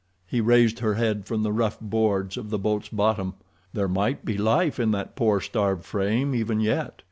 He 0.25 0.41
raised 0.41 0.79
her 0.79 0.95
head 0.95 1.27
from 1.27 1.43
the 1.43 1.51
rough 1.51 1.79
boards 1.79 2.35
of 2.35 2.49
the 2.49 2.57
boat's 2.57 2.89
bottom. 2.89 3.35
There 3.71 3.87
might 3.87 4.25
be 4.25 4.35
life 4.35 4.79
in 4.79 4.89
that 4.93 5.15
poor, 5.15 5.39
starved 5.39 5.85
frame 5.85 6.33
even 6.33 6.59
yet. 6.59 6.99